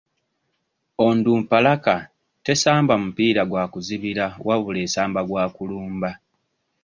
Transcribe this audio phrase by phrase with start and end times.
[1.07, 1.95] Onduparaka
[2.45, 6.11] tesamba mupiira gwa kuzibira wabula esamba gwa kulumba.